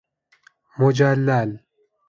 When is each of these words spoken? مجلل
مجلل 0.81 1.59